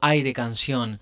Aire 0.00 0.32
Canción. 0.32 1.00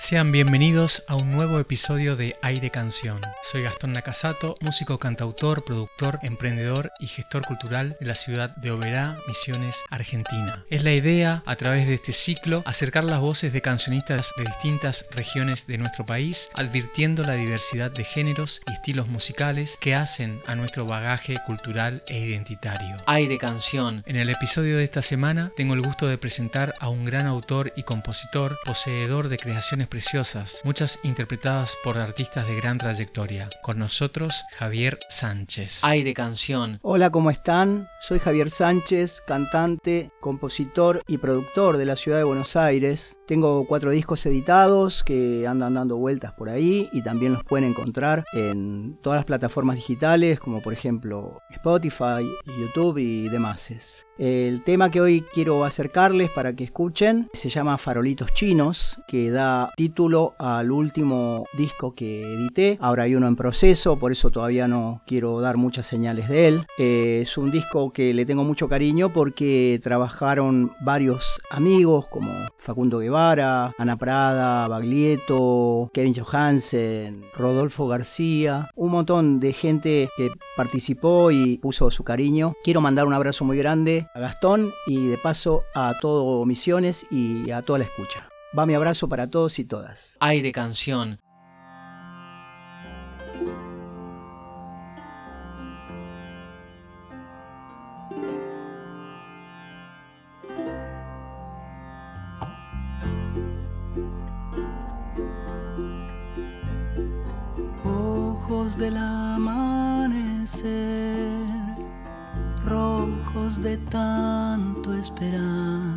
Sean 0.00 0.30
bienvenidos 0.30 1.02
a 1.08 1.16
un 1.16 1.32
nuevo 1.32 1.58
episodio 1.58 2.14
de 2.14 2.36
Aire 2.40 2.70
Canción. 2.70 3.20
Soy 3.42 3.62
Gastón 3.62 3.92
Nakasato, 3.92 4.54
músico, 4.60 4.98
cantautor, 4.98 5.64
productor, 5.64 6.20
emprendedor 6.22 6.92
y 7.00 7.08
gestor 7.08 7.44
cultural 7.44 7.96
de 7.98 8.06
la 8.06 8.14
ciudad 8.14 8.50
de 8.56 8.70
Oberá, 8.70 9.18
Misiones, 9.26 9.82
Argentina. 9.90 10.64
Es 10.70 10.84
la 10.84 10.92
idea, 10.92 11.42
a 11.46 11.56
través 11.56 11.88
de 11.88 11.94
este 11.94 12.12
ciclo, 12.12 12.62
acercar 12.64 13.04
las 13.04 13.20
voces 13.20 13.52
de 13.52 13.60
cancionistas 13.60 14.32
de 14.36 14.44
distintas 14.44 15.04
regiones 15.10 15.66
de 15.66 15.78
nuestro 15.78 16.06
país, 16.06 16.48
advirtiendo 16.54 17.24
la 17.24 17.34
diversidad 17.34 17.90
de 17.90 18.04
géneros 18.04 18.60
y 18.68 18.72
estilos 18.72 19.08
musicales 19.08 19.76
que 19.80 19.96
hacen 19.96 20.40
a 20.46 20.54
nuestro 20.54 20.86
bagaje 20.86 21.38
cultural 21.44 22.04
e 22.06 22.18
identitario. 22.20 22.96
Aire 23.06 23.36
Canción. 23.36 24.04
En 24.06 24.16
el 24.16 24.30
episodio 24.30 24.78
de 24.78 24.84
esta 24.84 25.02
semana 25.02 25.50
tengo 25.56 25.74
el 25.74 25.82
gusto 25.82 26.06
de 26.06 26.18
presentar 26.18 26.76
a 26.78 26.88
un 26.88 27.04
gran 27.04 27.26
autor 27.26 27.72
y 27.76 27.82
compositor, 27.82 28.58
poseedor 28.64 29.28
de 29.28 29.38
creaciones 29.38 29.87
preciosas, 29.88 30.60
muchas 30.64 31.00
interpretadas 31.02 31.76
por 31.82 31.98
artistas 31.98 32.46
de 32.46 32.56
gran 32.56 32.78
trayectoria. 32.78 33.50
Con 33.62 33.78
nosotros, 33.78 34.44
Javier 34.56 34.98
Sánchez. 35.08 35.82
Aire 35.84 36.14
Canción. 36.14 36.78
Hola, 36.82 37.10
¿cómo 37.10 37.30
están? 37.30 37.88
Soy 38.00 38.20
Javier 38.20 38.50
Sánchez, 38.50 39.20
cantante, 39.26 40.12
compositor 40.20 41.02
y 41.08 41.18
productor 41.18 41.76
de 41.76 41.84
la 41.84 41.96
ciudad 41.96 42.18
de 42.18 42.24
Buenos 42.24 42.54
Aires. 42.54 43.18
Tengo 43.26 43.66
cuatro 43.66 43.90
discos 43.90 44.24
editados 44.24 45.02
que 45.02 45.46
andan 45.46 45.74
dando 45.74 45.96
vueltas 45.96 46.32
por 46.32 46.48
ahí 46.48 46.88
y 46.92 47.02
también 47.02 47.32
los 47.32 47.44
pueden 47.44 47.68
encontrar 47.68 48.24
en 48.32 48.96
todas 49.02 49.18
las 49.18 49.24
plataformas 49.24 49.76
digitales 49.76 50.38
como 50.38 50.62
por 50.62 50.72
ejemplo 50.72 51.40
Spotify, 51.50 52.24
YouTube 52.46 52.98
y 52.98 53.28
demás. 53.28 53.58
El 54.18 54.62
tema 54.62 54.90
que 54.90 55.00
hoy 55.00 55.24
quiero 55.32 55.64
acercarles 55.64 56.30
para 56.30 56.54
que 56.54 56.64
escuchen 56.64 57.28
se 57.32 57.48
llama 57.48 57.78
Farolitos 57.78 58.32
Chinos, 58.32 58.98
que 59.06 59.30
da 59.30 59.72
título 59.76 60.34
al 60.38 60.70
último 60.70 61.44
disco 61.56 61.94
que 61.94 62.22
edité. 62.22 62.78
Ahora 62.80 63.04
hay 63.04 63.14
uno 63.14 63.26
en 63.26 63.36
proceso, 63.36 63.98
por 63.98 64.12
eso 64.12 64.30
todavía 64.30 64.68
no 64.68 65.02
quiero 65.06 65.40
dar 65.40 65.56
muchas 65.56 65.86
señales 65.86 66.28
de 66.28 66.48
él. 66.48 66.66
Eh, 66.78 67.20
es 67.22 67.36
un 67.36 67.50
disco 67.50 67.87
que 67.92 68.14
le 68.14 68.26
tengo 68.26 68.44
mucho 68.44 68.68
cariño 68.68 69.12
porque 69.12 69.80
trabajaron 69.82 70.72
varios 70.80 71.40
amigos 71.50 72.08
como 72.08 72.32
Facundo 72.58 72.98
Guevara, 72.98 73.74
Ana 73.78 73.96
Prada, 73.96 74.68
Baglietto, 74.68 75.90
Kevin 75.92 76.14
Johansen, 76.14 77.24
Rodolfo 77.34 77.86
García, 77.88 78.70
un 78.74 78.90
montón 78.90 79.40
de 79.40 79.52
gente 79.52 80.08
que 80.16 80.30
participó 80.56 81.30
y 81.30 81.58
puso 81.58 81.90
su 81.90 82.04
cariño. 82.04 82.54
Quiero 82.64 82.80
mandar 82.80 83.06
un 83.06 83.14
abrazo 83.14 83.44
muy 83.44 83.58
grande 83.58 84.06
a 84.14 84.20
Gastón 84.20 84.72
y 84.86 85.08
de 85.08 85.18
paso 85.18 85.62
a 85.74 85.94
todo 86.00 86.44
Misiones 86.44 87.06
y 87.10 87.50
a 87.50 87.62
toda 87.62 87.80
la 87.80 87.84
escucha. 87.84 88.28
Va 88.58 88.66
mi 88.66 88.74
abrazo 88.74 89.08
para 89.08 89.26
todos 89.26 89.58
y 89.58 89.64
todas. 89.64 90.16
Aire 90.20 90.52
Canción. 90.52 91.20
Ojos 107.84 108.76
del 108.76 108.96
amanecer 108.96 110.38
rojos 112.68 113.62
de 113.62 113.78
tanto 113.78 114.92
esperar, 114.92 115.92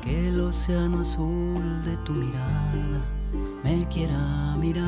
que 0.00 0.28
el 0.28 0.40
océano 0.40 1.00
azul 1.00 1.82
de 1.84 1.96
tu 1.98 2.12
mirada 2.12 3.02
me 3.62 3.86
quiera 3.88 4.56
mirar. 4.56 4.86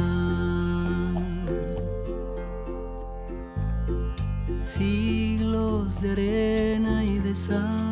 Siglos 4.65 6.01
de 6.01 6.13
arena 6.13 7.05
y 7.05 7.19
de 7.19 7.35
sal, 7.35 7.90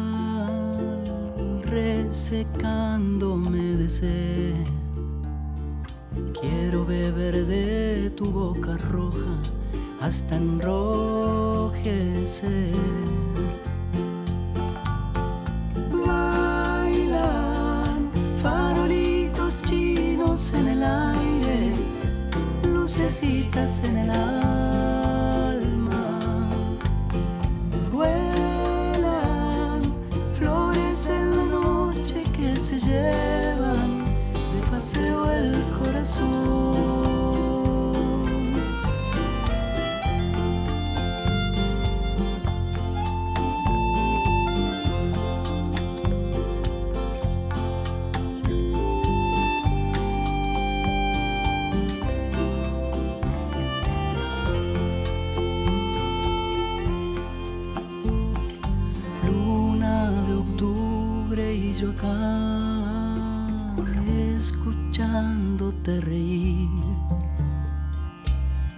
resecándome 2.09 3.77
de 3.77 3.87
sed. 3.87 4.55
Quiero 6.41 6.87
beber 6.87 7.45
de 7.45 8.09
tu 8.17 8.31
boca 8.31 8.79
roja 8.79 9.37
hasta 10.01 10.37
enrojecer. 10.37 11.75
Bailan 16.07 17.31
farolitos 18.43 19.59
chinos 19.65 20.55
en 20.55 20.69
el 20.69 20.83
aire, 20.83 21.75
lucecitas 22.65 23.85
en 23.85 23.99
el 23.99 24.11
alma. 24.11 24.78
Yo 61.79 61.91
acá 61.91 62.68
escuchándote 65.79 66.01
reír. 66.01 66.69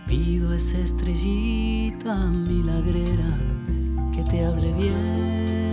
Pido 0.06 0.50
a 0.50 0.56
esa 0.56 0.78
estrellita 0.78 2.14
milagrera 2.16 3.38
que 4.12 4.22
te 4.24 4.44
hable 4.44 4.72
bien 4.72 5.69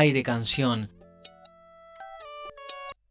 aire 0.00 0.22
canción, 0.22 0.90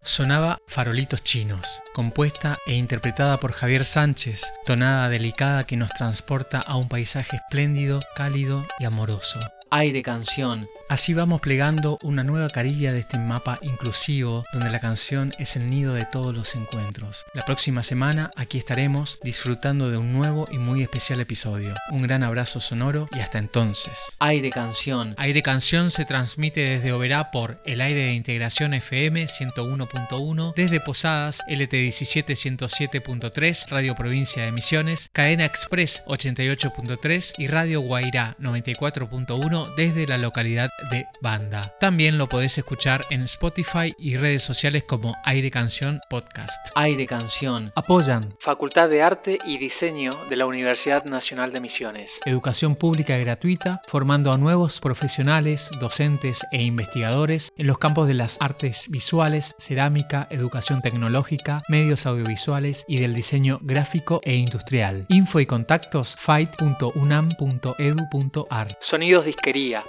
Sonaba 0.02 0.58
Farolitos 0.68 1.24
Chinos, 1.24 1.82
compuesta 1.94 2.58
e 2.66 2.74
interpretada 2.74 3.40
por 3.40 3.52
Javier 3.52 3.86
Sánchez, 3.86 4.52
tonada 4.66 5.08
delicada 5.08 5.66
que 5.66 5.78
nos 5.78 5.90
transporta 5.90 6.58
a 6.60 6.78
un 6.78 6.90
paisaje 6.90 7.36
espléndido, 7.36 8.00
cálido 8.16 8.66
y 8.80 8.86
amoroso. 8.86 9.40
Aire 9.72 10.02
canción, 10.02 10.68
Así 10.90 11.14
vamos 11.14 11.40
plegando 11.40 12.00
una 12.02 12.24
nueva 12.24 12.50
carilla 12.50 12.92
de 12.92 13.02
este 13.02 13.20
mapa 13.20 13.60
inclusivo 13.62 14.44
donde 14.52 14.72
la 14.72 14.80
canción 14.80 15.32
es 15.38 15.56
el 15.56 15.70
nido 15.70 15.94
de 15.94 16.06
todos 16.06 16.36
los 16.36 16.56
encuentros. 16.56 17.28
La 17.36 17.46
próxima 17.46 17.84
semana 17.84 18.32
aquí 18.36 18.58
estaremos 18.58 19.20
disfrutando 19.22 19.92
de 19.92 19.98
un 19.98 20.14
nuevo 20.14 20.48
y 20.52 20.58
muy 20.58 20.82
especial 20.82 21.20
episodio. 21.20 21.76
Un 21.92 22.02
gran 22.02 22.24
abrazo 22.24 22.60
sonoro 22.60 23.08
y 23.12 23.20
hasta 23.20 23.38
entonces. 23.38 24.14
aire 24.18 24.50
canción, 24.50 25.14
Aire 25.18 25.44
Canción 25.44 25.92
se 25.92 26.06
transmite 26.06 26.62
desde 26.62 26.92
Oberá 26.92 27.30
por 27.30 27.62
el 27.66 27.82
aire 27.82 28.06
de 28.06 28.14
integración 28.16 28.74
FM 28.74 29.26
101.1, 29.26 30.54
desde 30.56 30.80
Posadas 30.80 31.44
LT17 31.48 32.58
107.3, 32.58 33.70
Radio 33.70 33.94
Provincia 33.94 34.44
de 34.44 34.52
Misiones, 34.52 35.12
Cadena 35.14 35.46
Express 35.46 36.02
88.3 36.08 37.34
y 37.38 37.46
Radio 37.46 37.82
Guairá 37.82 38.36
94.1 38.40 39.59
desde 39.76 40.08
la 40.08 40.18
localidad 40.18 40.70
de 40.92 41.06
Banda. 41.22 41.76
También 41.80 42.18
lo 42.18 42.28
podés 42.28 42.58
escuchar 42.58 43.06
en 43.10 43.24
Spotify 43.24 43.94
y 43.98 44.18
redes 44.18 44.44
sociales 44.44 44.84
como 44.84 45.16
Aire 45.24 45.52
Canción 45.52 46.02
Podcast. 46.10 46.70
aire 46.76 47.06
canción, 47.06 47.72
Apoyan 47.76 48.36
Facultad 48.40 48.90
de 48.90 49.02
Arte 49.02 49.40
y 49.46 49.58
Diseño 49.58 50.12
de 50.30 50.36
la 50.36 50.46
Universidad 50.46 51.06
Nacional 51.06 51.52
de 51.52 51.62
Misiones. 51.62 52.20
Educación 52.26 52.76
pública 52.76 53.18
y 53.18 53.22
gratuita, 53.22 53.82
formando 53.88 54.32
a 54.32 54.38
nuevos 54.38 54.80
profesionales, 54.80 55.70
docentes 55.80 56.46
e 56.52 56.64
investigadores 56.64 57.52
en 57.58 57.68
los 57.68 57.78
campos 57.78 58.08
de 58.08 58.14
las 58.14 58.38
artes 58.40 58.86
visuales, 58.90 59.56
cerámica, 59.60 60.28
educación 60.30 60.82
tecnológica, 60.82 61.64
medios 61.68 62.06
audiovisuales 62.06 62.86
y 62.88 63.00
del 63.00 63.14
diseño 63.14 63.60
gráfico 63.62 64.22
e 64.24 64.36
industrial. 64.36 65.06
Info 65.10 65.40
y 65.40 65.46
contactos 65.46 66.16
fight.unam.edu.ar. 66.18 68.78
Sonidos 68.82 69.26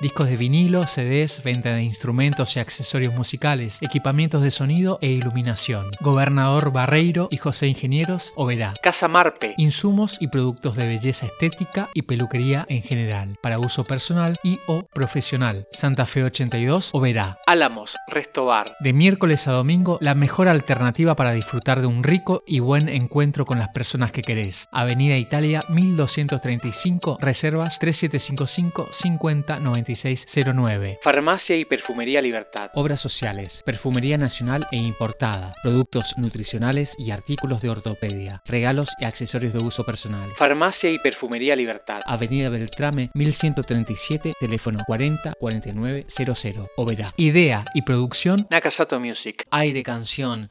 discos 0.01 0.31
de 0.31 0.37
vinilo, 0.39 0.87
CDs, 0.87 1.43
venta 1.43 1.75
de 1.75 1.83
instrumentos 1.83 2.57
y 2.57 2.61
accesorios 2.61 3.13
musicales, 3.15 3.79
equipamientos 3.83 4.43
de 4.43 4.51
sonido 4.51 4.99
e 5.03 5.09
iluminación. 5.09 5.91
Gobernador 6.01 6.73
Barreiro 6.73 7.29
y 7.31 7.37
José 7.37 7.67
Ingenieros, 7.67 8.33
Oberá. 8.37 8.73
Casa 8.83 9.07
Marpe, 9.07 9.55
insumos 9.59 10.17
y 10.19 10.29
productos 10.29 10.77
de 10.77 10.87
belleza 10.87 11.27
estética 11.27 11.91
y 11.93 12.03
peluquería 12.03 12.65
en 12.71 12.83
general, 12.83 13.37
para 13.43 13.59
uso 13.59 13.85
personal 13.85 14.39
y 14.43 14.59
o 14.67 14.85
profesional. 14.95 15.67
Santa 15.73 16.07
Fe 16.07 16.25
82, 16.25 16.91
Oberá. 16.95 17.39
Álamos, 17.47 17.97
Restobar. 18.09 18.77
De 18.81 18.95
miércoles 18.95 19.47
a 19.47 19.53
domingo, 19.53 19.99
la 20.01 20.15
mejor 20.15 20.49
alternativa 20.49 21.17
para 21.17 21.33
disfrutar 21.33 21.83
de 21.83 21.87
un 21.87 22.03
rico 22.03 22.43
y 22.47 22.61
buen 22.61 22.89
encuentro 22.89 23.45
con 23.45 23.59
las 23.59 23.69
personas 23.69 24.11
que 24.11 24.23
querés. 24.23 24.69
Avenida 24.73 25.19
Italia 25.19 25.63
1235, 25.69 27.19
reservas 27.21 27.79
3755 27.79 28.89
50 28.91 29.50
96 29.59 30.27
09. 30.55 31.01
Farmacia 31.03 31.57
y 31.57 31.65
Perfumería 31.65 32.23
Libertad. 32.23 32.71
Obras 32.75 33.01
sociales, 33.01 33.63
perfumería 33.65 34.19
nacional 34.19 34.67
e 34.71 34.77
importada, 34.77 35.55
productos 35.63 36.15
nutricionales 36.19 36.95
y 36.99 37.11
artículos 37.11 37.61
de 37.63 37.71
ortopedia, 37.71 38.43
regalos 38.47 38.91
y 39.01 39.05
accesorios 39.05 39.53
de 39.53 39.59
uso 39.61 39.85
personal. 39.85 40.31
Farmacia 40.37 40.91
y 40.91 40.99
Perfumería 40.99 41.57
Libertad. 41.57 42.01
Avenida 42.07 42.49
Beltrame 42.51 43.11
1137, 43.15 44.35
teléfono 44.39 44.85
40 44.87 45.33
49 45.39 46.07
00. 46.09 46.69
Oberá. 46.77 47.13
Idea 47.17 47.65
y 47.75 47.83
producción 47.83 48.47
Nakasato 48.51 49.01
Music. 49.01 49.45
aire 49.51 49.83
canción. 49.83 50.49